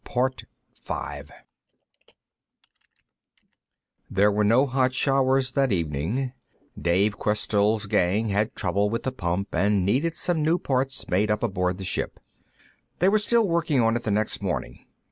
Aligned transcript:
There 4.09 4.31
were 4.31 4.43
no 4.43 4.65
hot 4.65 4.95
showers 4.95 5.51
that 5.51 5.71
evening; 5.71 6.33
Dave 6.75 7.19
Questell's 7.19 7.85
gang 7.85 8.29
had 8.29 8.55
trouble 8.55 8.89
with 8.89 9.03
the 9.03 9.11
pump 9.11 9.53
and 9.53 9.85
needed 9.85 10.15
some 10.15 10.41
new 10.41 10.57
parts 10.57 11.07
made 11.07 11.29
up 11.29 11.43
aboard 11.43 11.77
the 11.77 11.83
ship. 11.85 12.19
They 12.97 13.09
were 13.09 13.19
still 13.19 13.47
working 13.47 13.79
on 13.79 13.95
it 13.95 14.01
the 14.03 14.09
next 14.09 14.41
morning. 14.41 14.87